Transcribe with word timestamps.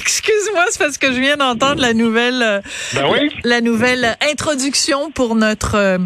Excuse-moi, 0.00 0.64
c'est 0.70 0.78
parce 0.78 0.98
que 0.98 1.12
je 1.12 1.20
viens 1.20 1.36
d'entendre 1.36 1.80
la 1.80 1.94
nouvelle, 1.94 2.42
euh, 2.42 2.60
Ben 2.94 3.06
oui. 3.10 3.30
la 3.44 3.60
nouvelle 3.60 4.16
introduction 4.30 5.10
pour 5.10 5.34
notre 5.34 5.76
euh, 5.76 5.98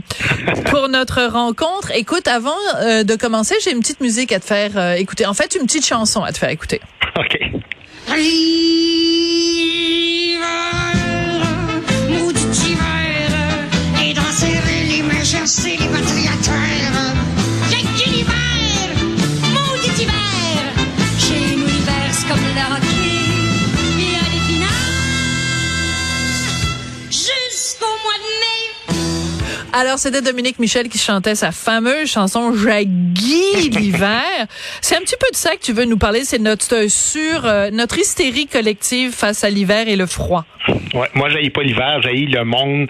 pour 0.67 0.89
notre 0.89 1.25
rencontre. 1.25 1.91
Écoute, 1.95 2.29
avant 2.29 2.53
euh, 2.81 3.05
de 3.05 3.17
commencer, 3.17 3.55
j'ai 3.63 3.73
une 3.73 3.81
petite 3.81 4.01
musique 4.01 4.32
à 4.32 4.41
te 4.41 4.45
faire 4.45 4.95
écouter. 4.96 5.27
En 5.27 5.35
fait, 5.35 5.55
une 5.55 5.67
petite 5.67 5.87
chanson 5.87 6.23
à 6.23 6.32
te 6.32 6.39
faire 6.39 6.51
écouter. 6.51 6.81
OK. 7.17 7.39
L'hiver, 8.17 8.93
Alors, 29.77 29.99
c'était 29.99 30.23
Dominique 30.23 30.61
Michel 30.61 30.89
qui 30.89 30.99
chantait 30.99 31.35
sa 31.35 31.51
fameuse 31.51 32.09
chanson 32.09 32.55
Jaggy 32.55 33.70
l'hiver. 33.70 34.23
C'est 34.81 34.95
un 34.95 35.01
petit 35.01 35.17
peu 35.19 35.27
de 35.33 35.37
ça 35.37 35.57
que 35.57 35.62
tu 35.62 35.73
veux 35.73 35.85
nous 35.85 35.98
parler. 35.98 36.21
C'est 36.23 36.39
notre 36.39 36.89
sur 36.89 37.45
euh, 37.45 37.71
notre 37.73 37.98
hystérie 37.98 38.47
collective 38.47 39.11
face 39.11 39.43
à 39.43 39.51
l'hiver 39.51 39.89
et 39.89 39.97
le 39.97 40.07
froid. 40.07 40.45
Ouais, 40.95 41.09
moi, 41.15 41.29
j'haïs 41.29 41.51
pas 41.51 41.63
l'hiver, 41.63 42.01
j'haïs 42.03 42.27
le 42.27 42.45
monde 42.45 42.87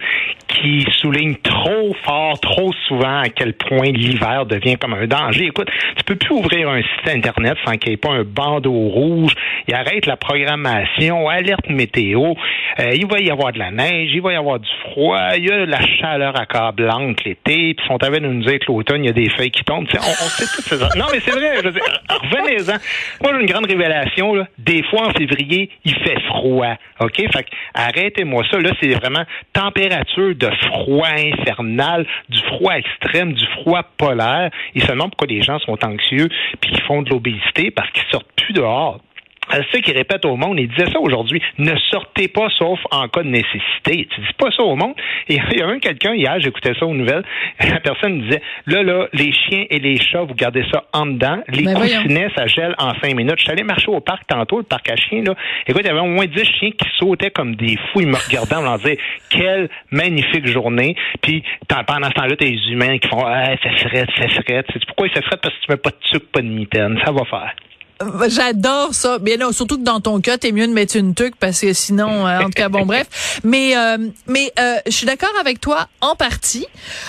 qui 0.54 0.86
souligne 0.98 1.34
trop 1.36 1.94
fort, 2.04 2.38
trop 2.40 2.72
souvent 2.86 3.20
à 3.20 3.28
quel 3.28 3.54
point 3.54 3.90
l'hiver 3.90 4.46
devient 4.46 4.76
comme 4.76 4.94
un 4.94 5.06
danger. 5.06 5.46
Écoute, 5.46 5.68
tu 5.96 6.04
peux 6.04 6.16
plus 6.16 6.34
ouvrir 6.34 6.68
un 6.70 6.80
site 6.80 7.08
Internet 7.08 7.56
sans 7.64 7.72
qu'il 7.72 7.90
n'y 7.90 7.94
ait 7.94 7.98
pas 7.98 8.10
un 8.10 8.24
bandeau 8.24 8.72
rouge. 8.72 9.34
Il 9.68 9.74
arrête 9.74 10.06
la 10.06 10.16
programmation, 10.16 11.28
alerte 11.28 11.68
météo. 11.68 12.34
Euh, 12.78 12.90
il 12.94 13.06
va 13.06 13.20
y 13.20 13.30
avoir 13.30 13.52
de 13.52 13.58
la 13.58 13.70
neige, 13.70 14.10
il 14.12 14.20
va 14.20 14.32
y 14.32 14.36
avoir 14.36 14.58
du 14.58 14.68
froid, 14.90 15.36
il 15.36 15.44
y 15.44 15.50
a 15.50 15.66
la 15.66 15.80
chaleur 16.00 16.38
accablante 16.38 17.24
l'été, 17.24 17.74
puis 17.74 17.86
sont 17.86 17.98
train 17.98 18.10
de 18.10 18.18
nous 18.26 18.42
dire 18.42 18.58
que 18.58 18.66
l'automne, 18.68 19.04
il 19.04 19.06
y 19.06 19.10
a 19.10 19.12
des 19.12 19.28
feuilles 19.30 19.50
qui 19.50 19.64
tombent. 19.64 19.86
Tu 19.86 19.96
sais, 19.96 20.02
On, 20.02 20.10
on 20.10 20.28
sait 20.28 20.46
toutes 20.54 20.64
ces. 20.64 20.98
Non, 20.98 21.06
mais 21.12 21.20
c'est 21.20 21.32
vrai, 21.32 21.56
je 21.62 21.68
revenez-en. 21.68 22.78
Moi, 23.22 23.32
j'ai 23.32 23.40
une 23.40 23.46
grande 23.46 23.66
révélation. 23.66 24.34
Là. 24.34 24.46
Des 24.58 24.82
fois, 24.84 25.08
en 25.08 25.10
février, 25.10 25.70
il 25.84 25.94
fait 25.94 26.20
froid. 26.28 26.74
OK? 27.00 27.16
Fait 27.32 27.46
arrêtez-moi 27.74 28.44
ça. 28.50 28.58
Là, 28.58 28.70
c'est 28.80 28.94
vraiment 28.94 29.24
température 29.52 30.34
de 30.34 30.43
froid 30.50 31.08
infernal, 31.08 32.06
du 32.28 32.38
froid 32.40 32.74
extrême, 32.74 33.32
du 33.32 33.46
froid 33.46 33.82
polaire. 33.96 34.50
Ils 34.74 34.82
se 34.82 34.88
demandent 34.88 35.10
pourquoi 35.10 35.28
les 35.28 35.42
gens 35.42 35.58
sont 35.60 35.78
anxieux 35.84 36.28
puis 36.60 36.72
ils 36.72 36.82
font 36.82 37.02
de 37.02 37.10
l'obésité? 37.10 37.70
Parce 37.70 37.90
qu'ils 37.90 38.06
sortent 38.10 38.30
plus 38.36 38.52
dehors. 38.52 39.00
C'est 39.50 39.64
ça 39.72 39.80
qui 39.80 39.92
répète 39.92 40.24
au 40.24 40.36
monde. 40.36 40.58
Il 40.58 40.68
disait 40.68 40.90
ça 40.90 40.98
aujourd'hui. 41.00 41.40
Ne 41.58 41.76
sortez 41.90 42.28
pas 42.28 42.48
sauf 42.58 42.78
en 42.90 43.08
cas 43.08 43.22
de 43.22 43.28
nécessité. 43.28 44.06
Tu 44.10 44.20
dis 44.20 44.34
pas 44.38 44.50
ça 44.50 44.62
au 44.62 44.76
monde? 44.76 44.94
Et 45.28 45.40
il 45.52 45.58
y 45.58 45.62
a 45.62 45.66
même 45.66 45.80
quelqu'un 45.80 46.14
hier, 46.14 46.38
j'écoutais 46.40 46.74
ça 46.78 46.86
aux 46.86 46.94
nouvelles. 46.94 47.24
La 47.60 47.80
personne 47.80 48.20
disait 48.22 48.42
là, 48.66 48.82
là, 48.82 49.08
les 49.12 49.32
chiens 49.32 49.64
et 49.70 49.78
les 49.78 49.98
chats, 49.98 50.22
vous 50.22 50.34
gardez 50.34 50.64
ça 50.72 50.84
en 50.92 51.06
dedans. 51.06 51.38
Les 51.48 51.64
Ben 51.64 51.74
coussinets, 51.74 52.28
ça 52.36 52.46
gèle 52.46 52.74
en 52.78 52.92
cinq 53.00 53.14
minutes. 53.14 53.38
Je 53.38 53.44
suis 53.44 53.52
allé 53.52 53.62
marcher 53.62 53.88
au 53.88 54.00
parc 54.00 54.26
tantôt, 54.26 54.58
le 54.58 54.64
parc 54.64 54.90
à 54.90 54.96
chiens, 54.96 55.22
là. 55.22 55.34
Écoute, 55.66 55.82
il 55.84 55.88
y 55.88 55.90
avait 55.90 56.00
au 56.00 56.06
moins 56.06 56.26
dix 56.26 56.44
chiens 56.44 56.70
qui 56.70 56.88
sautaient 56.98 57.30
comme 57.30 57.56
des 57.56 57.76
fous. 57.76 58.00
Ils 58.00 58.08
me 58.08 58.16
regardaient 58.16 58.56
en 58.56 58.62
me 58.72 58.78
disant 58.78 58.94
quelle 59.30 59.68
magnifique 59.90 60.46
journée. 60.46 60.96
Puis 61.22 61.42
pendant 61.68 62.08
ce 62.08 62.14
temps-là, 62.14 62.36
t'as 62.36 62.46
les 62.46 62.70
humains 62.70 62.98
qui 62.98 63.08
font 63.08 63.24
Ah, 63.24 63.56
ça 63.62 63.76
serait, 63.78 64.06
ça 64.16 64.28
serait. 64.28 64.64
Sais-tu 64.72 64.86
pourquoi 64.86 65.06
il 65.06 65.12
fait 65.12 65.24
frais? 65.24 65.36
Parce 65.42 65.54
que 65.54 65.60
tu 65.64 65.72
mets 65.72 65.76
pas 65.76 65.90
de 65.90 65.96
sucre, 66.02 66.26
pas 66.32 66.40
de 66.40 66.48
mitaine. 66.48 66.98
Ça 67.04 67.12
va 67.12 67.24
faire. 67.24 67.54
Euh, 68.02 68.28
J'adore 68.28 68.94
ça. 68.94 69.18
Bien 69.18 69.36
non, 69.36 69.52
surtout 69.52 69.78
que 69.78 69.84
dans 69.84 70.00
ton 70.00 70.20
cas, 70.20 70.38
t'es 70.38 70.52
mieux 70.52 70.66
de 70.66 70.72
mettre 70.72 70.96
une 70.96 71.14
tuque 71.14 71.36
parce 71.38 71.60
que 71.60 71.72
sinon, 71.72 72.26
euh, 72.26 72.40
en 72.40 72.44
tout 72.44 72.50
cas, 72.50 72.68
bon, 72.68 72.84
bref. 72.86 73.40
Mais 73.44 73.76
euh, 73.76 73.98
mais 74.26 74.52
euh, 74.58 74.76
je 74.86 74.92
suis 74.92 75.06
d'accord 75.06 75.32
avec 75.40 75.60
toi 75.60 75.88
en 76.00 76.16
partie. 76.16 76.66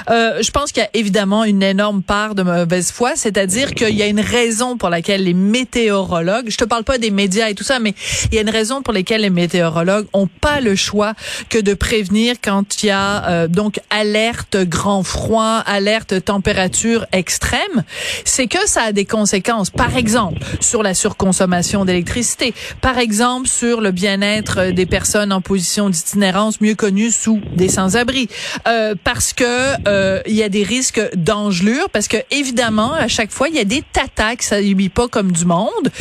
Euh, 0.09 0.41
je 0.41 0.51
pense 0.51 0.71
qu'il 0.71 0.83
y 0.83 0.85
a 0.85 0.89
évidemment 0.93 1.43
une 1.43 1.63
énorme 1.63 2.03
part 2.03 2.35
de 2.35 2.43
mauvaise 2.43 2.91
foi, 2.91 3.13
c'est-à-dire 3.15 3.73
qu'il 3.73 3.95
y 3.95 4.03
a 4.03 4.07
une 4.07 4.19
raison 4.19 4.77
pour 4.77 4.89
laquelle 4.89 5.23
les 5.23 5.33
météorologues, 5.33 6.49
je 6.49 6.57
te 6.57 6.65
parle 6.65 6.83
pas 6.83 6.97
des 6.97 7.11
médias 7.11 7.49
et 7.49 7.55
tout 7.55 7.63
ça, 7.63 7.79
mais 7.79 7.93
il 8.31 8.35
y 8.35 8.37
a 8.37 8.41
une 8.41 8.49
raison 8.49 8.81
pour 8.81 8.93
laquelle 8.93 9.21
les 9.21 9.29
météorologues 9.29 10.07
ont 10.13 10.27
pas 10.27 10.61
le 10.61 10.75
choix 10.75 11.13
que 11.49 11.57
de 11.57 11.73
prévenir 11.73 12.35
quand 12.43 12.83
il 12.83 12.87
y 12.87 12.91
a 12.91 13.47
donc 13.47 13.79
alerte 13.89 14.57
grand 14.57 15.03
froid, 15.03 15.63
alerte 15.65 16.23
température 16.23 17.05
extrême. 17.11 17.83
C'est 18.23 18.47
que 18.47 18.67
ça 18.67 18.83
a 18.83 18.91
des 18.91 19.05
conséquences. 19.05 19.69
Par 19.69 19.97
exemple, 19.97 20.39
la 20.83 20.93
surconsommation 20.93 21.85
d'électricité. 21.85 22.53
Par 22.81 22.97
exemple, 22.97 23.47
sur 23.47 23.81
le 23.81 23.91
bien-être 23.91 24.59
euh, 24.59 24.71
des 24.71 24.85
personnes 24.85 25.31
en 25.31 25.41
position 25.41 25.89
d'itinérance, 25.89 26.61
mieux 26.61 26.75
connues 26.75 27.11
sous 27.11 27.39
des 27.55 27.69
sans-abri. 27.69 28.27
Euh, 28.67 28.95
parce 29.03 29.33
que 29.33 29.43
euh, 29.87 30.21
il 30.25 30.35
y 30.35 30.43
a 30.43 30.49
des 30.49 30.63
risques 30.63 31.01
d'engelure, 31.15 31.89
parce 31.91 32.07
que 32.07 32.17
évidemment, 32.31 32.93
à 32.93 33.07
chaque 33.07 33.31
fois, 33.31 33.49
il 33.49 33.55
y 33.55 33.59
a 33.59 33.65
des 33.65 33.83
tatas 33.93 34.35
qui 34.35 34.45
s'habillent 34.45 34.89
pas 34.89 35.07
comme 35.07 35.31
du 35.31 35.45
monde. 35.45 35.91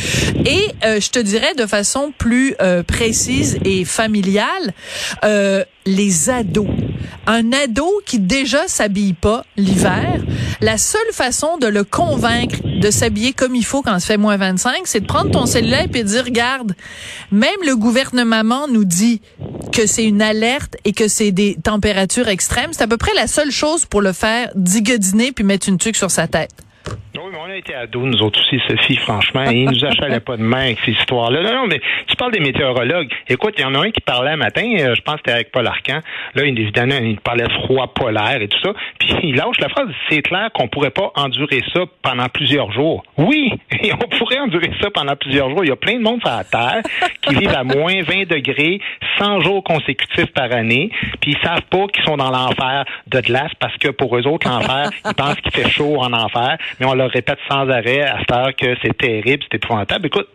Et 0.45 0.67
euh, 0.83 0.99
je 0.99 1.09
te 1.09 1.19
dirais 1.19 1.53
de 1.55 1.65
façon 1.65 2.13
plus 2.17 2.55
euh, 2.61 2.83
précise 2.83 3.57
et 3.63 3.85
familiale, 3.85 4.73
les 5.85 6.29
ados. 6.29 6.67
Un 7.27 7.51
ado 7.51 8.01
qui 8.05 8.19
déjà 8.19 8.67
s'habille 8.67 9.13
pas 9.13 9.43
l'hiver, 9.57 10.23
la 10.61 10.77
seule 10.77 11.11
façon 11.11 11.57
de 11.57 11.67
le 11.67 11.83
convaincre 11.83 12.57
de 12.63 12.91
s'habiller 12.91 13.33
comme 13.33 13.55
il 13.55 13.65
faut 13.65 13.81
quand 13.81 13.95
il 13.95 14.01
fait 14.01 14.17
moins 14.17 14.37
25, 14.37 14.81
c'est 14.85 15.01
de 15.01 15.05
prendre 15.05 15.31
ton 15.31 15.45
cellulaire 15.45 15.85
et 15.93 16.03
de 16.03 16.07
dire, 16.07 16.25
regarde, 16.25 16.75
même 17.31 17.55
le 17.65 17.75
gouvernement 17.75 18.67
nous 18.67 18.85
dit 18.85 19.21
que 19.71 19.87
c'est 19.87 20.05
une 20.05 20.21
alerte 20.21 20.75
et 20.85 20.93
que 20.93 21.07
c'est 21.07 21.31
des 21.31 21.57
températures 21.61 22.27
extrêmes. 22.27 22.71
C'est 22.71 22.83
à 22.83 22.87
peu 22.87 22.97
près 22.97 23.13
la 23.15 23.27
seule 23.27 23.51
chose 23.51 23.85
pour 23.85 24.01
le 24.01 24.13
faire 24.13 24.51
digodiner 24.55 25.31
puis 25.31 25.43
mettre 25.43 25.69
une 25.69 25.77
tuque 25.77 25.95
sur 25.97 26.11
sa 26.11 26.27
tête. 26.27 26.64
Oui, 27.15 27.31
mais 27.31 27.37
on 27.39 27.49
a 27.49 27.55
été 27.55 27.73
ados, 27.73 28.03
nous 28.03 28.21
autres 28.21 28.39
aussi, 28.41 28.61
Sophie, 28.67 28.97
franchement, 28.97 29.49
et 29.49 29.55
ils 29.55 29.69
nous 29.69 29.85
achalaient 29.85 30.19
pas 30.19 30.37
de 30.37 30.43
main 30.43 30.65
avec 30.65 30.79
ces 30.85 30.91
histoires-là. 30.91 31.41
Non, 31.41 31.53
non, 31.53 31.67
mais 31.67 31.79
tu 32.07 32.15
parles 32.15 32.33
des 32.33 32.39
météorologues. 32.39 33.09
Écoute, 33.29 33.55
il 33.57 33.61
y 33.61 33.65
en 33.65 33.73
a 33.73 33.79
un 33.79 33.91
qui 33.91 34.01
parlait 34.01 34.31
un 34.31 34.37
matin, 34.37 34.69
euh, 34.79 34.93
je 34.95 35.01
pense 35.01 35.15
que 35.15 35.21
c'était 35.25 35.31
avec 35.31 35.51
Paul 35.51 35.65
Arcan. 35.65 36.01
Là, 36.35 36.45
il, 36.45 36.59
évidemment, 36.59 36.97
il 37.01 37.19
parlait 37.19 37.47
froid 37.63 37.87
polaire 37.87 38.41
et 38.41 38.47
tout 38.47 38.59
ça. 38.61 38.73
Puis 38.99 39.15
il 39.23 39.35
lâche 39.35 39.59
la 39.59 39.69
phrase, 39.69 39.87
c'est 40.09 40.21
clair 40.21 40.49
qu'on 40.53 40.67
pourrait 40.67 40.91
pas 40.91 41.11
endurer 41.15 41.63
ça 41.73 41.81
pendant 42.01 42.27
plusieurs 42.27 42.71
jours. 42.71 43.03
Oui, 43.17 43.53
et 43.81 43.93
on 43.93 44.17
pourrait 44.17 44.39
endurer 44.39 44.71
ça 44.81 44.89
pendant 44.91 45.15
plusieurs 45.15 45.49
jours. 45.49 45.63
Il 45.63 45.69
y 45.69 45.73
a 45.73 45.77
plein 45.77 45.95
de 45.95 46.03
monde 46.03 46.19
sur 46.19 46.29
la 46.29 46.43
Terre 46.43 46.81
qui 47.21 47.35
vivent 47.35 47.55
à 47.55 47.63
moins 47.63 48.01
20 48.01 48.27
degrés, 48.27 48.81
100 49.19 49.39
jours 49.41 49.63
consécutifs 49.63 50.31
par 50.33 50.51
année, 50.51 50.89
puis 51.21 51.31
ils 51.31 51.47
savent 51.47 51.61
pas 51.69 51.87
qu'ils 51.87 52.03
sont 52.03 52.17
dans 52.17 52.29
l'enfer 52.29 52.85
de 53.07 53.19
glace 53.21 53.51
parce 53.59 53.75
que 53.77 53.89
pour 53.89 54.17
eux 54.17 54.27
autres, 54.27 54.47
l'enfer, 54.49 54.89
ils 55.05 55.13
pensent 55.13 55.39
qu'il 55.41 55.51
fait 55.51 55.69
chaud 55.69 55.97
en 55.99 56.11
enfer, 56.13 56.57
mais 56.79 56.85
on 56.85 56.93
leur 56.93 57.09
répète 57.09 57.39
sans 57.49 57.69
arrêt 57.69 58.01
à 58.01 58.19
cette 58.19 58.31
heure 58.31 58.55
que 58.55 58.75
c'est 58.81 58.97
terrible, 58.97 59.43
c'est 59.43 59.55
épouvantable. 59.55 60.07
Écoute, 60.07 60.27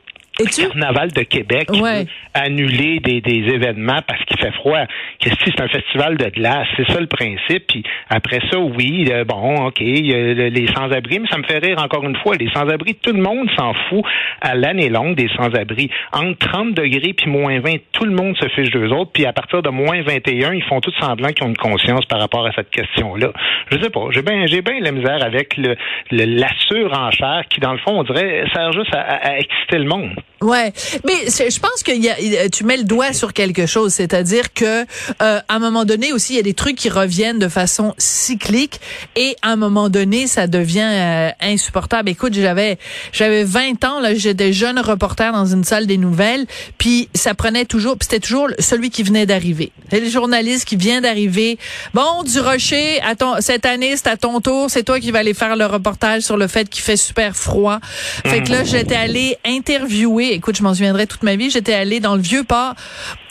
le 0.44 0.68
carnaval 0.68 1.12
de 1.12 1.22
Québec 1.22 1.68
Ouais. 1.70 2.06
annuler 2.34 3.00
des, 3.00 3.20
des 3.20 3.52
événements 3.54 4.00
parce 4.06 4.22
qu'il 4.24 4.38
fait 4.38 4.52
froid. 4.52 4.80
Qu'est-ce 5.18 5.36
que 5.36 5.44
c'est? 5.50 5.60
Un 5.60 5.68
festival 5.68 6.16
de 6.16 6.26
glace, 6.30 6.66
c'est 6.76 6.90
ça 6.90 7.00
le 7.00 7.06
principe. 7.06 7.66
Puis 7.68 7.82
après 8.08 8.40
ça, 8.50 8.58
oui, 8.58 9.08
euh, 9.10 9.24
bon, 9.24 9.66
ok, 9.66 9.80
les 9.80 10.66
sans-abri, 10.74 11.18
mais 11.20 11.28
ça 11.28 11.38
me 11.38 11.44
fait 11.44 11.59
rire 11.59 11.78
encore 11.82 12.04
une 12.04 12.16
fois. 12.16 12.36
Les 12.36 12.50
sans-abri, 12.50 12.94
tout 12.94 13.12
le 13.12 13.20
monde 13.22 13.48
s'en 13.59 13.74
fout 13.88 14.04
à 14.41 14.54
l'année 14.54 14.88
longue 14.88 15.15
des 15.16 15.28
sans-abri. 15.36 15.91
Entre 16.12 16.38
30 16.50 16.74
degrés 16.74 17.12
puis 17.12 17.30
moins 17.30 17.60
20, 17.60 17.76
tout 17.92 18.04
le 18.04 18.12
monde 18.12 18.36
se 18.38 18.48
fiche 18.48 18.70
d'eux 18.70 18.88
autres. 18.91 19.10
Puis 19.12 19.26
à 19.26 19.32
partir 19.32 19.62
de 19.62 19.68
moins 19.70 20.00
21, 20.03 20.54
ils 20.54 20.62
font 20.65 20.80
tout 20.80 20.92
semblant 21.00 21.28
qu'ils 21.28 21.44
ont 21.44 21.48
une 21.50 21.56
conscience 21.56 22.04
par 22.06 22.20
rapport 22.20 22.47
à 22.47 22.53
cette 22.53 22.70
question-là. 22.70 23.32
Je 23.70 23.78
sais 23.80 23.91
pas, 23.91 24.06
j'ai 24.10 24.22
bien 24.22 24.47
j'ai 24.47 24.62
bien 24.62 24.80
la 24.80 24.92
misère 24.92 25.22
avec 25.22 25.56
le, 25.56 25.76
le- 26.10 26.24
la 26.41 26.48
surenchère 26.68 27.42
qui, 27.50 27.60
dans 27.60 27.72
le 27.72 27.78
fond, 27.78 27.98
on 28.00 28.03
dirait, 28.04 28.44
sert 28.54 28.72
juste 28.72 28.94
à- 28.94 29.00
à 29.00 29.38
exciter 29.38 29.78
le 29.78 29.84
monde. 29.84 30.10
Ouais, 30.42 30.72
mais 31.04 31.27
je 31.28 31.59
pense 31.59 31.83
que 31.84 31.92
y 31.92 32.09
a- 32.09 32.48
tu 32.48 32.65
mets 32.65 32.78
le 32.78 32.84
doigt 32.84 33.13
sur 33.13 33.34
quelque 33.34 33.66
chose, 33.66 33.92
c'est-à-dire 33.92 34.54
que 34.54 34.65
euh, 34.84 34.84
à 35.21 35.54
un 35.54 35.59
moment 35.59 35.84
donné 35.84 36.15
aussi 36.15 36.33
il 36.33 36.37
y 36.37 36.39
a 36.39 36.42
des 36.42 36.54
trucs 36.54 36.77
qui 36.77 36.89
reviennent 36.89 37.39
de 37.39 37.48
façon 37.48 37.95
cyclique 37.98 38.81
et 39.16 39.37
à 39.42 39.51
un 39.51 39.57
moment 39.57 39.91
donné 39.91 40.27
ça 40.27 40.47
devient 40.47 40.81
euh, 40.91 41.28
insupportable. 41.42 42.09
Écoute, 42.09 42.33
j'avais 42.33 42.78
j'avais 43.13 43.45
20 43.45 43.84
ans 43.84 44.01
là, 44.01 44.15
j'étais 44.15 44.54
jeune 44.54 44.78
reporter 44.78 45.31
dans 45.33 45.45
une 45.45 45.63
salle 45.63 45.87
des 45.87 45.98
nouvelles, 45.98 46.47
puis 46.78 47.10
ça 47.15 47.34
prenait 47.34 47.66
toujours, 47.66 47.98
puis 47.98 48.07
c'était 48.10 48.27
toujours 48.27 48.48
celui 48.59 48.89
qui 48.89 49.03
venait 49.03 49.27
d'arriver. 49.27 49.72
C'est 49.91 50.01
le 50.01 50.09
journaliste 50.09 50.65
qui 50.65 50.77
vient 50.77 51.03
d'arriver. 51.03 51.59
Bon, 51.92 52.22
du 52.22 52.41
Rocher, 52.41 52.98
à 53.03 53.15
ton, 53.15 53.34
cette 53.41 53.66
année 53.66 53.95
c'est 53.98 54.07
à 54.09 54.16
ton 54.16 54.41
tour, 54.41 54.71
c'est 54.71 54.84
toi 54.84 55.01
qui 55.01 55.10
vas 55.10 55.19
aller 55.19 55.34
faire 55.34 55.54
le 55.57 55.66
reportage 55.66 56.22
sur 56.22 56.39
le 56.39 56.47
fait 56.47 56.66
qu'il 56.71 56.83
fait 56.83 56.97
super 56.97 57.37
froid. 57.37 57.78
Fait 58.25 58.42
que 58.42 58.51
là 58.51 58.65
j'étais 58.65 58.97
allée 58.97 59.37
interviewer 59.45 60.29
écoute, 60.34 60.56
je 60.56 60.62
m'en 60.62 60.74
souviendrai 60.74 61.06
toute 61.06 61.22
ma 61.22 61.36
vie, 61.36 61.50
j'étais 61.50 61.74
allée 61.74 62.00
dans 62.00 62.15
le 62.16 62.22
vieux 62.22 62.44
port, 62.44 62.74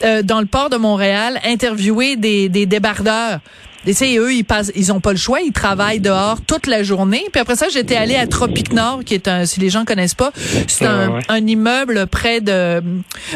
euh, 0.04 0.22
dans 0.22 0.40
le 0.40 0.46
port 0.46 0.70
de 0.70 0.78
Montréal, 0.78 1.40
interviewer 1.46 2.16
des, 2.16 2.50
des 2.50 2.66
débardeurs. 2.66 3.40
Et 3.86 3.92
tu 3.92 3.98
sais, 4.00 4.18
eux, 4.18 4.34
ils 4.34 4.44
passent, 4.44 4.74
ils 4.76 4.92
ont 4.92 5.00
pas 5.00 5.12
le 5.12 5.18
choix, 5.18 5.40
ils 5.40 5.54
travaillent 5.54 6.02
dehors 6.02 6.42
toute 6.46 6.68
la 6.68 6.84
journée. 6.84 7.24
Puis 7.32 7.40
après 7.40 7.56
ça, 7.56 7.70
j'étais 7.70 7.96
allée 7.96 8.16
à 8.18 8.28
Tropique 8.28 8.74
Nord, 8.74 9.06
qui 9.06 9.14
est 9.14 9.30
un, 9.30 9.46
si 9.46 9.62
les 9.62 9.70
gens 9.70 9.86
connaissent 9.86 10.16
pas, 10.16 10.32
c'est 10.68 10.84
Ouais, 10.86 10.92
un, 10.92 11.10
ouais. 11.12 11.22
un 11.30 11.48
immeuble 11.48 12.06
près 12.08 12.42
de, 12.42 12.84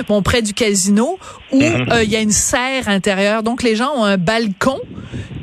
bon, 0.10 0.22
près 0.22 0.42
du 0.42 0.54
casino, 0.54 1.18
où 1.54 1.62
euh, 1.62 2.04
il 2.04 2.10
y 2.10 2.18
a 2.18 2.20
une 2.20 2.32
serre 2.32 2.90
intérieure. 2.90 3.42
Donc 3.42 3.64
les 3.64 3.78
gens 3.78 3.92
ont 3.96 4.04
un 4.04 4.18
balcon. 4.18 4.80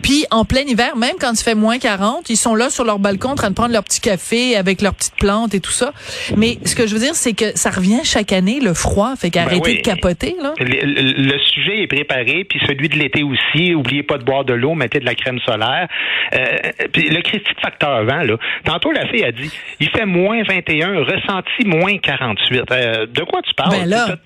Puis 0.03 0.25
en 0.31 0.45
plein 0.45 0.63
hiver, 0.63 0.97
même 0.97 1.15
quand 1.21 1.33
il 1.33 1.43
fait 1.43 1.55
moins 1.55 1.79
40, 1.79 2.29
ils 2.31 2.37
sont 2.37 2.55
là 2.55 2.71
sur 2.71 2.85
leur 2.85 2.99
balcon 2.99 3.31
en 3.31 3.35
train 3.35 3.51
de 3.51 3.55
prendre 3.55 3.73
leur 3.73 3.85
petit 3.85 4.01
café 4.01 4.57
avec 4.57 4.83
leurs 4.83 4.95
petites 4.95 5.17
plantes 5.17 5.55
et 5.55 5.61
tout 5.61 5.71
ça. 5.71 5.93
Mais 6.37 6.59
ce 6.65 6.75
que 6.75 6.87
je 6.87 6.95
veux 6.95 7.01
dire, 7.01 7.15
c'est 7.15 7.33
que 7.33 7.57
ça 7.57 7.71
revient 7.71 8.01
chaque 8.05 8.33
année, 8.33 8.61
le 8.61 8.75
froid. 8.75 9.15
Fait 9.17 9.31
qu'arrêtez 9.31 9.61
Ben 9.61 9.71
oui. 9.71 9.77
de 9.79 9.83
capoter, 9.83 10.37
là. 10.43 10.53
Le, 10.59 10.65
le- 10.67 11.13
le 11.33 11.39
sujet 11.39 11.83
est 11.83 11.87
préparé, 11.87 12.45
puis 12.49 12.61
celui 12.67 12.89
de 12.89 12.97
l'été 12.97 13.23
aussi. 13.23 13.75
Oubliez 13.75 14.03
pas 14.03 14.19
de 14.19 14.25
boire 14.25 14.45
de 14.45 14.55
l'eau, 14.55 14.75
mettez 14.75 15.01
de 15.01 15.05
la 15.05 15.15
crème 15.15 15.39
solaire. 15.47 15.89
Euh, 16.35 16.57
puis 16.93 17.09
le 17.09 17.21
critique 17.23 17.61
facteur 17.63 18.05
vent, 18.05 18.23
là. 18.23 18.37
Tantôt, 18.65 18.93
la 18.93 19.07
fille 19.09 19.25
a 19.25 19.33
dit, 19.33 19.51
il 19.81 19.89
fait 19.91 20.07
moins 20.07 20.43
21, 20.43 21.05
ressenti 21.05 21.65
moins 21.67 21.97
48. 21.99 22.63
Euh, 22.71 23.07
de 23.07 23.23
quoi 23.23 23.41
tu 23.43 23.55
parles? 23.55 23.71
Ben 23.81 23.87
là. 23.89 24.17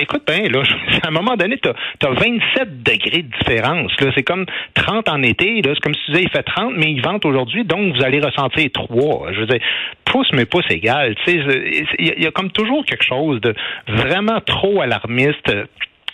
Écoute 0.00 0.22
bien, 0.26 0.48
là, 0.48 0.62
à 1.02 1.08
un 1.08 1.10
moment 1.10 1.36
donné, 1.36 1.58
tu 1.58 1.68
as, 1.68 2.10
27 2.10 2.82
degrés 2.82 3.22
de 3.22 3.30
différence. 3.38 3.92
C'est 4.14 4.22
comme 4.22 4.46
30 4.74 5.08
en 5.08 5.22
été. 5.22 5.60
C'est 5.64 5.80
comme 5.80 5.94
si 5.94 6.00
tu 6.06 6.12
disais, 6.12 6.24
il 6.24 6.30
fait 6.30 6.42
30, 6.42 6.72
mais 6.76 6.92
il 6.92 7.02
vente 7.02 7.24
aujourd'hui, 7.24 7.64
donc 7.64 7.96
vous 7.96 8.04
allez 8.04 8.20
ressentir 8.20 8.68
3. 8.72 9.32
Je 9.32 9.40
veux 9.40 9.46
dire, 9.46 9.60
pouce, 10.04 10.28
mais 10.32 10.44
pouce 10.44 10.66
égal. 10.70 11.14
Il 11.26 12.22
y 12.22 12.26
a 12.26 12.30
comme 12.30 12.50
toujours 12.50 12.84
quelque 12.84 13.04
chose 13.04 13.40
de 13.40 13.54
vraiment 13.86 14.40
trop 14.40 14.80
alarmiste. 14.80 15.52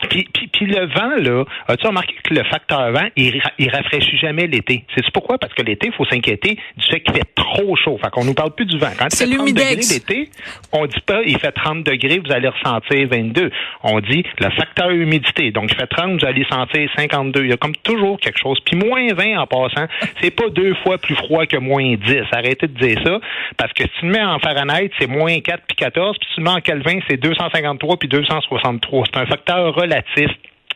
Puis, 0.08 0.28
puis, 0.32 0.46
puis 0.48 0.66
le 0.66 0.86
vent, 0.86 1.16
là, 1.18 1.44
as-tu 1.68 1.86
remarqué 1.86 2.14
que 2.22 2.34
le 2.34 2.44
facteur 2.44 2.90
vent, 2.92 3.06
il, 3.16 3.40
il 3.58 3.70
rafraîchit 3.70 4.16
jamais 4.18 4.46
l'été? 4.46 4.84
C'est 4.94 5.04
pourquoi? 5.12 5.38
Parce 5.38 5.52
que 5.54 5.62
l'été, 5.62 5.88
il 5.88 5.92
faut 5.92 6.04
s'inquiéter 6.06 6.58
du 6.76 6.86
fait 6.88 7.00
qu'il 7.00 7.14
fait 7.14 7.34
trop 7.34 7.76
chaud. 7.76 7.98
Fait 8.02 8.10
qu'on 8.10 8.24
nous 8.24 8.34
parle 8.34 8.54
plus 8.54 8.66
du 8.66 8.78
vent. 8.78 8.90
Quand 8.98 9.06
il 9.06 9.16
C'est 9.16 9.26
fait 9.26 9.36
30 9.36 9.46
l'humidex. 9.46 9.70
degrés 9.70 9.94
l'été, 9.94 10.30
on 10.72 10.86
dit 10.86 11.00
pas 11.06 11.22
il 11.24 11.38
fait 11.38 11.52
30 11.52 11.84
degrés, 11.84 12.18
vous 12.24 12.32
allez 12.32 12.48
ressentir 12.48 13.08
22. 13.08 13.50
On 13.82 14.00
dit 14.00 14.24
le 14.38 14.50
facteur 14.50 14.90
humidité. 14.90 15.50
Donc, 15.50 15.70
il 15.70 15.76
fait 15.76 15.86
30, 15.86 16.20
vous 16.20 16.26
allez 16.26 16.44
sentir 16.50 16.88
52. 16.96 17.44
Il 17.44 17.50
y 17.50 17.52
a 17.52 17.56
comme 17.56 17.76
toujours 17.76 18.18
quelque 18.20 18.38
chose. 18.38 18.58
Puis 18.64 18.76
moins 18.76 19.06
20 19.14 19.38
en 19.38 19.46
passant, 19.46 19.86
c'est 20.20 20.30
pas 20.30 20.48
deux 20.50 20.74
fois 20.84 20.98
plus 20.98 21.14
froid 21.14 21.46
que 21.46 21.56
moins 21.56 21.94
10. 21.94 22.22
Arrêtez 22.32 22.66
de 22.66 22.78
dire 22.78 22.98
ça. 23.04 23.18
Parce 23.56 23.72
que 23.72 23.84
si 23.84 23.90
tu 24.00 24.06
le 24.06 24.12
mets 24.12 24.22
en 24.24 24.38
Fahrenheit, 24.38 24.90
c'est 24.98 25.06
moins 25.06 25.38
4 25.40 25.62
puis 25.66 25.76
14. 25.76 26.18
Puis 26.18 26.28
si 26.28 26.34
tu 26.36 26.40
le 26.40 26.44
mets 26.44 26.56
en 26.56 26.60
Kelvin, 26.60 26.98
c'est 27.08 27.16
253 27.16 27.96
puis 27.98 28.08
263. 28.08 29.04
C'est 29.12 29.20
un 29.20 29.26
facteur 29.26 29.74
relatif. 29.74 29.93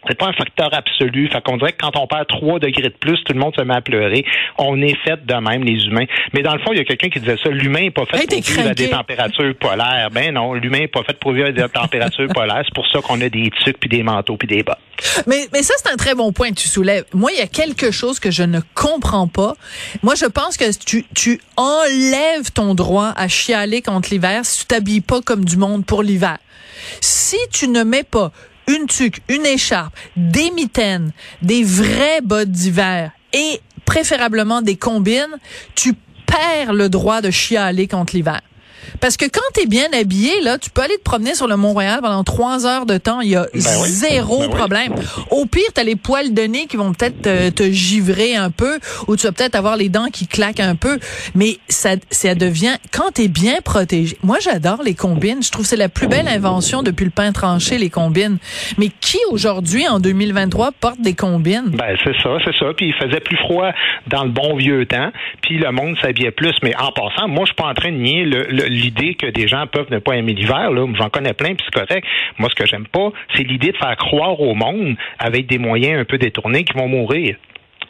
C'est 0.06 0.16
pas 0.16 0.26
un 0.26 0.32
facteur 0.32 0.72
absolu. 0.72 1.28
Fait 1.28 1.42
qu'on 1.42 1.56
dirait 1.56 1.72
que 1.72 1.78
quand 1.80 1.96
on 1.96 2.06
perd 2.06 2.26
3 2.28 2.60
degrés 2.60 2.82
de 2.82 2.88
plus, 2.88 3.18
tout 3.24 3.32
le 3.32 3.40
monde 3.40 3.54
se 3.56 3.62
met 3.62 3.74
à 3.74 3.80
pleurer. 3.80 4.24
On 4.56 4.80
est 4.80 4.96
fait 5.04 5.24
de 5.24 5.34
même, 5.34 5.64
les 5.64 5.84
humains. 5.86 6.06
Mais 6.32 6.42
dans 6.42 6.54
le 6.54 6.60
fond, 6.60 6.72
il 6.72 6.78
y 6.78 6.80
a 6.80 6.84
quelqu'un 6.84 7.08
qui 7.08 7.18
disait 7.20 7.36
ça. 7.42 7.50
L'humain 7.50 7.80
n'est 7.80 7.90
pas 7.90 8.06
fait 8.06 8.20
Hey, 8.20 8.26
t'es 8.26 8.40
pour 8.40 8.54
vivre 8.54 8.70
à 8.70 8.74
des 8.74 8.90
températures 8.90 9.54
polaires. 9.56 10.08
Ben 10.12 10.32
non, 10.32 10.54
l'humain 10.54 10.80
n'est 10.80 10.88
pas 10.88 11.02
fait 11.02 11.18
pour 11.18 11.32
vivre 11.32 11.48
à 11.48 11.52
des 11.52 11.68
températures 11.68 12.28
polaires. 12.28 12.62
C'est 12.64 12.74
pour 12.74 12.86
ça 12.86 13.00
qu'on 13.00 13.20
a 13.20 13.28
des 13.28 13.50
tucs, 13.64 13.78
puis 13.78 13.88
des 13.88 14.02
manteaux, 14.02 14.36
puis 14.36 14.48
des 14.48 14.62
bas. 14.62 14.78
Mais, 15.26 15.46
mais 15.52 15.62
ça, 15.62 15.74
c'est 15.78 15.90
un 15.90 15.96
très 15.96 16.14
bon 16.14 16.32
point 16.32 16.50
que 16.50 16.60
tu 16.60 16.68
soulèves. 16.68 17.04
Moi, 17.12 17.30
il 17.34 17.38
y 17.38 17.42
a 17.42 17.46
quelque 17.46 17.90
chose 17.90 18.20
que 18.20 18.30
je 18.30 18.44
ne 18.44 18.60
comprends 18.74 19.28
pas. 19.28 19.54
Moi, 20.02 20.14
je 20.14 20.26
pense 20.26 20.56
que 20.56 20.64
tu, 20.84 21.04
tu 21.14 21.40
enlèves 21.56 22.52
ton 22.54 22.74
droit 22.74 23.12
à 23.16 23.28
chialer 23.28 23.82
contre 23.82 24.10
l'hiver 24.10 24.44
si 24.44 24.60
tu 24.60 24.66
t'habilles 24.66 25.00
pas 25.00 25.20
comme 25.22 25.44
du 25.44 25.56
monde 25.56 25.84
pour 25.84 26.02
l'hiver. 26.02 26.38
Si 27.00 27.36
tu 27.52 27.68
ne 27.68 27.82
mets 27.82 28.04
pas 28.04 28.32
une 28.68 28.86
tuque, 28.86 29.22
une 29.28 29.46
écharpe, 29.46 29.94
des 30.16 30.50
mitaines, 30.50 31.12
des 31.42 31.64
vrais 31.64 32.20
bottes 32.22 32.50
d'hiver 32.50 33.10
et 33.32 33.60
préférablement 33.84 34.62
des 34.62 34.76
combines, 34.76 35.36
tu 35.74 35.94
perds 36.26 36.74
le 36.74 36.88
droit 36.88 37.20
de 37.20 37.30
chialer 37.30 37.88
contre 37.88 38.14
l'hiver. 38.14 38.40
Parce 39.00 39.16
que 39.16 39.24
quand 39.26 39.40
tu 39.54 39.62
es 39.62 39.66
bien 39.66 39.86
habillé, 39.98 40.40
là, 40.42 40.58
tu 40.58 40.70
peux 40.70 40.82
aller 40.82 40.96
te 40.96 41.02
promener 41.02 41.34
sur 41.34 41.46
le 41.46 41.56
Mont-Royal 41.56 42.00
pendant 42.00 42.24
trois 42.24 42.66
heures 42.66 42.86
de 42.86 42.98
temps. 42.98 43.20
Il 43.20 43.30
y 43.30 43.36
a 43.36 43.46
oui. 43.54 43.60
zéro 43.60 44.38
Ben 44.40 44.46
oui. 44.50 44.56
problème. 44.56 44.94
Au 45.30 45.46
pire, 45.46 45.62
tu 45.74 45.80
as 45.80 45.84
les 45.84 45.96
poils 45.96 46.32
de 46.34 46.42
nez 46.42 46.66
qui 46.66 46.76
vont 46.76 46.92
peut-être 46.92 47.22
te, 47.22 47.50
te 47.50 47.70
givrer 47.70 48.34
un 48.36 48.50
peu 48.50 48.78
ou 49.06 49.16
tu 49.16 49.26
vas 49.26 49.32
peut-être 49.32 49.54
avoir 49.54 49.76
les 49.76 49.88
dents 49.88 50.08
qui 50.12 50.26
claquent 50.26 50.60
un 50.60 50.74
peu. 50.76 50.98
Mais 51.34 51.58
ça, 51.68 51.90
ça 52.10 52.34
devient, 52.34 52.76
quand 52.92 53.12
tu 53.14 53.22
es 53.22 53.28
bien 53.28 53.60
protégé. 53.64 54.16
Moi, 54.22 54.38
j'adore 54.40 54.82
les 54.82 54.94
combines. 54.94 55.42
Je 55.42 55.50
trouve 55.50 55.64
que 55.64 55.68
c'est 55.70 55.76
la 55.76 55.88
plus 55.88 56.08
belle 56.08 56.28
invention 56.28 56.82
depuis 56.82 57.04
le 57.04 57.10
pain 57.10 57.32
tranché, 57.32 57.78
les 57.78 57.90
combines. 57.90 58.38
Mais 58.78 58.88
qui 59.00 59.18
aujourd'hui, 59.30 59.86
en 59.88 60.00
2023, 60.00 60.72
porte 60.72 61.00
des 61.00 61.14
combines? 61.14 61.66
Ben, 61.72 61.96
c'est 62.04 62.14
ça, 62.22 62.30
c'est 62.44 62.54
ça. 62.58 62.66
Puis 62.76 62.88
il 62.88 62.94
faisait 62.94 63.20
plus 63.20 63.36
froid 63.38 63.70
dans 64.06 64.24
le 64.24 64.30
bon 64.30 64.56
vieux 64.56 64.86
temps, 64.86 65.10
puis 65.42 65.58
le 65.58 65.70
monde 65.72 65.96
s'habillait 66.02 66.30
plus. 66.30 66.54
Mais 66.62 66.74
en 66.76 66.92
passant, 66.92 67.28
moi, 67.28 67.40
je 67.44 67.46
suis 67.48 67.54
pas 67.54 67.68
en 67.68 67.74
train 67.74 67.92
de 67.92 67.96
nier 67.96 68.24
le- 68.24 68.46
le- 68.50 68.68
l'idée 68.78 69.14
que 69.14 69.26
des 69.26 69.46
gens 69.48 69.66
peuvent 69.66 69.90
ne 69.90 69.98
pas 69.98 70.14
aimer 70.16 70.32
l'hiver. 70.32 70.70
Là, 70.70 70.86
j'en 70.96 71.08
connais 71.10 71.34
plein, 71.34 71.54
puis 71.54 71.64
c'est 71.64 71.80
correct. 71.86 72.06
Moi, 72.38 72.48
ce 72.50 72.54
que 72.54 72.66
j'aime 72.66 72.86
pas, 72.86 73.10
c'est 73.34 73.42
l'idée 73.42 73.72
de 73.72 73.76
faire 73.76 73.96
croire 73.96 74.40
au 74.40 74.54
monde 74.54 74.96
avec 75.18 75.46
des 75.46 75.58
moyens 75.58 76.00
un 76.00 76.04
peu 76.04 76.18
détournés 76.18 76.64
qu'ils 76.64 76.76
vont 76.76 76.88
mourir. 76.88 77.36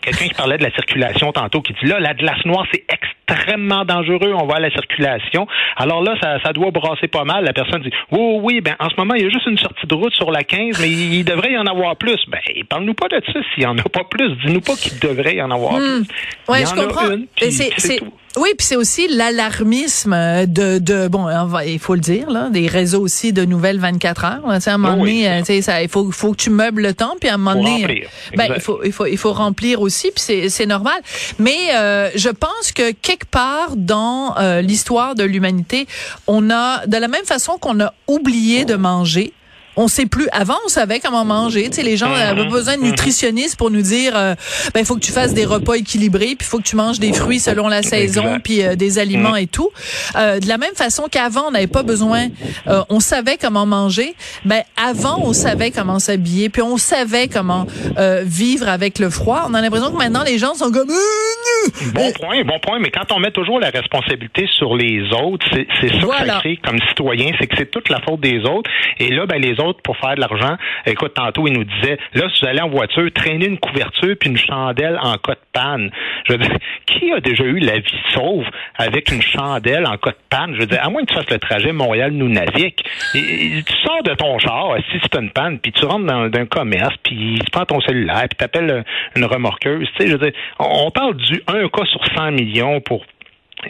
Quelqu'un 0.01 0.27
qui 0.27 0.35
parlait 0.35 0.59
de 0.59 0.63
la 0.63 0.71
circulation 0.71 1.33
tantôt, 1.33 1.61
qui 1.61 1.73
dit 1.73 1.87
là, 1.87 1.99
la 1.99 2.15
glace 2.15 2.45
noire, 2.45 2.65
c'est 2.73 2.85
extrêmement 2.89 3.85
dangereux, 3.85 4.33
on 4.33 4.47
va 4.47 4.57
à 4.57 4.61
la 4.61 4.71
circulation. 4.71 5.49
Alors 5.77 6.03
là, 6.03 6.15
ça, 6.23 6.39
ça 6.43 6.53
doit 6.53 6.71
brasser 6.71 7.09
pas 7.09 7.25
mal. 7.25 7.45
La 7.45 7.53
personne 7.53 7.83
dit 7.83 7.91
Oui, 8.13 8.39
oui, 8.43 8.61
ben 8.61 8.77
en 8.79 8.89
ce 8.91 8.95
moment, 8.97 9.15
il 9.15 9.25
y 9.25 9.27
a 9.27 9.29
juste 9.29 9.47
une 9.47 9.59
sortie 9.59 9.87
de 9.87 9.95
route 9.95 10.15
sur 10.15 10.31
la 10.31 10.45
15, 10.45 10.81
mais 10.81 10.89
il, 10.89 11.15
il 11.15 11.25
devrait 11.25 11.53
y 11.53 11.59
en 11.59 11.67
avoir 11.67 11.97
plus. 11.97 12.17
Ben, 12.29 12.39
parle-nous 12.69 12.95
pas 12.95 13.09
de 13.09 13.21
ça 13.27 13.41
s'il 13.53 13.65
y 13.65 13.67
en 13.67 13.77
a 13.77 13.83
pas 13.83 14.05
plus. 14.05 14.31
Dis-nous 14.47 14.61
pas 14.61 14.75
qu'il 14.77 14.99
devrait 15.01 15.35
y 15.35 15.43
en 15.43 15.51
avoir 15.51 15.75
plus. 15.75 16.07
Ouais, 16.49 16.61
il 16.61 16.63
y 16.63 16.67
je 16.67 16.73
en 16.75 16.79
a 16.79 16.85
comprends. 16.85 17.11
une, 17.11 17.23
Et 17.23 17.29
puis 17.37 17.53
c'est, 17.53 17.71
c'est 17.77 17.81
c'est- 17.81 17.97
tout. 17.99 18.13
Oui, 18.37 18.51
puis 18.57 18.67
c'est 18.67 18.77
aussi 18.77 19.09
l'alarmisme 19.09 20.47
de, 20.47 20.79
de 20.79 21.09
bon, 21.09 21.27
il 21.67 21.79
faut 21.79 21.95
le 21.95 22.01
dire 22.01 22.31
là, 22.31 22.51
des 22.51 22.67
réseaux 22.69 23.01
aussi 23.01 23.33
de 23.33 23.45
nouvelles 23.45 23.81
24 23.81 24.25
heures. 24.25 24.47
Là, 24.47 24.57
Tu 24.57 24.65
sais, 24.65 24.71
à 24.71 24.75
un 24.75 24.79
moment 24.79 24.95
Oui, 25.03 25.11
oui, 25.11 25.23
donné, 25.25 25.29
euh, 25.29 25.39
tu 25.41 25.47
sais, 25.47 25.63
ça, 25.63 25.83
il 25.83 25.89
faut, 25.89 26.11
faut 26.13 26.33
que 26.33 26.37
tu 26.37 26.51
meubles 26.51 26.83
le 26.83 26.95
temps, 26.95 27.15
puis 27.21 27.29
à 27.29 27.35
un 27.35 27.37
moment 27.39 27.55
donné, 27.57 27.83
remplir. 27.83 28.07
euh, 28.33 28.37
ben, 28.37 28.45
Exact. 28.45 28.57
il 28.57 28.63
faut, 28.63 28.81
il 28.85 28.93
faut, 28.93 29.07
il 29.07 29.19
faut 29.19 29.33
remplir 29.33 29.81
aussi, 29.81 30.11
puis 30.11 30.23
c'est, 30.25 30.49
c'est 30.51 30.67
normal. 30.67 31.01
Mais 31.39 31.57
euh, 31.75 32.11
je 32.15 32.29
pense 32.29 32.73
que 32.73 32.93
quelque 32.93 33.27
part 33.27 33.75
dans 33.77 34.37
euh, 34.39 34.61
l'histoire 34.61 35.15
de 35.15 35.25
l'humanité, 35.25 35.87
on 36.27 36.51
a, 36.51 36.87
de 36.87 36.97
la 36.97 37.09
même 37.09 37.25
façon 37.25 37.59
qu'on 37.59 37.81
a 37.81 37.93
oublié 38.07 38.65
de 38.65 38.75
manger. 38.75 39.33
On 39.81 39.87
sait 39.89 40.07
plus. 40.07 40.29
Avant, 40.33 40.57
on 40.65 40.69
savait 40.69 40.99
comment 40.99 41.25
manger. 41.25 41.71
Tu 41.71 41.77
sais, 41.77 41.83
les 41.85 41.97
gens 41.97 42.13
avaient 42.13 42.43
pas 42.45 42.51
besoin 42.51 42.77
de 42.77 42.83
nutritionnistes 42.83 43.57
pour 43.57 43.71
nous 43.71 43.81
dire, 43.83 44.13
euh, 44.17 44.35
ben, 44.75 44.81
il 44.81 44.85
faut 44.87 44.97
que 44.97 45.01
tu 45.01 45.13
fasses 45.13 45.35
des 45.35 45.45
repas 45.45 45.75
équilibrés, 45.75 46.35
puis 46.37 46.39
il 46.41 46.45
faut 46.47 46.59
que 46.59 46.65
tu 46.65 46.75
manges 46.75 46.99
des 46.99 47.13
fruits 47.13 47.39
selon 47.39 47.69
la 47.69 47.83
saison, 47.85 48.41
puis 48.43 48.63
euh, 48.65 48.75
des 48.75 48.99
aliments 48.99 49.37
et 49.37 49.47
tout. 49.47 49.71
Euh, 50.17 50.41
de 50.41 50.49
la 50.49 50.59
même 50.59 50.75
façon 50.75 51.05
qu'avant, 51.11 51.45
on 51.49 51.51
n'avait 51.53 51.69
pas 51.69 51.85
besoin, 51.85 52.27
euh, 52.67 52.83
on 52.89 52.99
savait 53.01 53.37
comment 53.41 53.67
manger. 53.67 54.15
Ben, 54.45 54.63
avant, 54.77 55.21
on 55.23 55.33
savait 55.33 55.71
comment 55.71 56.01
s'habiller, 56.01 56.49
puis 56.49 56.63
on 56.63 56.77
savait 56.77 57.29
comment 57.29 57.67
euh, 57.99 58.23
vivre 58.27 58.69
avec 58.69 58.99
le 58.99 59.11
froid. 59.11 59.47
On 59.49 59.55
a 59.55 59.61
l'impression 59.61 59.93
que 59.93 59.97
maintenant, 59.97 60.25
les 60.25 60.39
gens 60.39 60.55
sont 60.55 60.73
comme, 60.73 60.89
Euh, 60.91 61.91
Bon 61.95 62.11
point, 62.13 62.43
bon 62.45 62.59
point, 62.61 62.79
mais 62.81 62.91
quand 62.91 63.13
on 63.13 63.21
met 63.21 63.31
toujours 63.31 63.61
la 63.61 63.71
responsabilité 63.71 64.47
sur 64.59 64.75
les 64.77 65.03
autres, 65.23 65.47
c'est 65.53 65.67
c'est 65.81 65.89
ça 65.89 66.07
que 66.07 66.27
ça 66.27 66.39
crée 66.41 66.59
comme 66.65 66.79
citoyen, 66.89 67.31
c'est 67.39 67.47
que 67.47 67.57
c'est 67.57 67.71
toute 67.71 67.89
la 67.89 68.01
faute 68.01 68.21
des 68.21 68.41
autres. 68.41 68.71
Et 68.99 69.11
là, 69.11 69.27
ben 69.27 69.41
les 69.41 69.53
autres, 69.61 69.68
pour 69.83 69.97
faire 69.97 70.15
de 70.17 70.21
l'argent, 70.21 70.57
écoute, 70.87 71.15
tantôt, 71.15 71.47
ils 71.47 71.53
nous 71.53 71.65
disaient, 71.65 71.99
là, 72.15 72.29
si 72.35 72.43
vous 72.43 72.49
allez 72.49 72.61
en 72.61 72.69
voiture, 72.69 73.09
traînez 73.15 73.47
une 73.47 73.59
couverture 73.59 74.17
puis 74.19 74.31
une 74.31 74.37
chandelle 74.37 74.99
en 75.01 75.17
cas 75.19 75.35
de 75.35 75.41
panne. 75.53 75.91
Je 76.27 76.33
veux 76.33 76.39
dire, 76.39 76.57
qui 76.87 77.13
a 77.13 77.21
déjà 77.21 77.45
eu 77.45 77.59
la 77.59 77.79
vie 77.79 78.01
sauve 78.13 78.45
avec 78.77 79.13
une 79.13 79.23
chandelle 79.23 79.87
en 79.87 79.97
cas 79.97 80.11
de 80.11 80.17
panne? 80.29 80.55
Je 80.55 80.61
veux 80.61 80.67
dire, 80.67 80.83
à 80.83 80.91
moins 80.91 81.03
que 81.03 81.13
tu 81.13 81.15
fasses 81.15 81.31
le 81.31 81.39
trajet 81.39 81.73
Montréal-Nunavik, 81.73 82.85
tu 83.13 83.63
sors 83.85 84.03
de 84.03 84.15
ton 84.15 84.39
char, 84.39 84.75
si 84.91 84.99
c'est 85.01 85.19
une 85.19 85.31
panne, 85.31 85.59
puis 85.59 85.73
tu 85.73 85.85
rentres 85.85 86.07
dans 86.07 86.25
un 86.25 86.47
commerce, 86.47 86.95
puis 87.05 87.39
tu 87.45 87.51
prends 87.51 87.65
ton 87.65 87.81
cellulaire, 87.81 88.27
puis 88.29 88.37
tu 88.39 88.45
appelles 88.45 88.85
une 89.17 89.25
remorqueuse. 89.25 89.87
Tu 89.97 90.03
sais, 90.03 90.09
je 90.09 90.17
veux 90.17 90.31
dire, 90.31 90.33
on 90.59 90.89
on 90.89 90.91
parle 90.91 91.17
du 91.17 91.43
un 91.49 91.69
cas 91.69 91.85
sur 91.85 92.01
100 92.17 92.33
millions 92.33 92.81
pour 92.81 93.05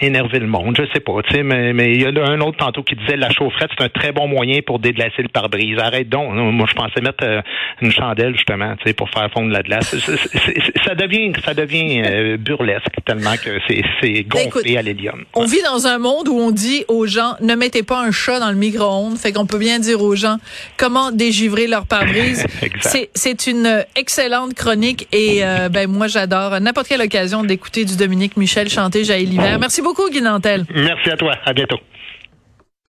énerver 0.00 0.38
le 0.38 0.46
monde, 0.46 0.76
je 0.76 0.84
sais 0.92 1.00
pas, 1.00 1.12
tu 1.26 1.34
sais, 1.34 1.42
mais 1.42 1.72
mais 1.72 1.94
il 1.94 2.02
y 2.02 2.04
a 2.04 2.08
un 2.08 2.40
autre 2.40 2.58
tantôt 2.58 2.82
qui 2.82 2.94
disait 2.94 3.16
la 3.16 3.30
chaufferette 3.30 3.70
c'est 3.76 3.84
un 3.84 3.88
très 3.88 4.12
bon 4.12 4.28
moyen 4.28 4.60
pour 4.64 4.78
déglacer 4.78 5.22
le 5.22 5.28
pare-brise. 5.28 5.78
Arrête 5.78 6.08
donc, 6.08 6.34
moi 6.34 6.66
je 6.68 6.74
pensais 6.74 7.00
mettre 7.00 7.24
euh, 7.24 7.40
une 7.80 7.90
chandelle 7.90 8.34
justement, 8.34 8.74
tu 8.76 8.88
sais, 8.88 8.92
pour 8.92 9.08
faire 9.10 9.30
fondre 9.32 9.50
la 9.50 9.62
glace. 9.62 9.94
ça 10.84 10.94
devient 10.94 11.32
ça 11.44 11.54
devient 11.54 12.02
euh, 12.04 12.36
burlesque 12.36 12.96
tellement 13.04 13.36
que 13.42 13.58
c'est 13.66 13.82
c'est 14.00 14.24
Ben, 14.24 14.48
gonflé 14.48 14.76
à 14.76 14.82
l'hélium. 14.82 15.24
On 15.34 15.46
vit 15.46 15.62
dans 15.62 15.86
un 15.86 15.98
monde 15.98 16.28
où 16.28 16.38
on 16.38 16.50
dit 16.50 16.84
aux 16.88 17.06
gens 17.06 17.34
ne 17.40 17.54
mettez 17.54 17.82
pas 17.82 18.00
un 18.00 18.10
chat 18.10 18.40
dans 18.40 18.50
le 18.50 18.56
micro-ondes, 18.56 19.16
fait 19.16 19.32
qu'on 19.32 19.46
peut 19.46 19.58
bien 19.58 19.78
dire 19.78 20.02
aux 20.02 20.14
gens 20.14 20.36
comment 20.76 21.12
dégivrer 21.12 21.66
leur 21.66 21.86
pare-brise. 21.86 22.46
C'est 22.80 23.10
c'est 23.14 23.46
une 23.46 23.84
excellente 23.96 24.54
chronique 24.54 25.08
et 25.12 25.44
euh, 25.44 25.68
ben 25.68 25.90
moi 25.90 26.06
j'adore 26.06 26.60
n'importe 26.60 26.88
quelle 26.88 27.00
occasion 27.00 27.42
d'écouter 27.42 27.84
du 27.84 27.96
Dominique 27.96 28.36
Michel 28.36 28.68
chanter 28.68 29.04
Jaïe 29.04 29.26
l'hiver. 29.26 29.58
Merci 29.78 29.94
beaucoup 29.94 30.10
Guy 30.10 30.20
Nantel. 30.20 30.64
Merci 30.74 31.08
à 31.10 31.16
toi, 31.16 31.34
à 31.44 31.52
bientôt. 31.52 31.78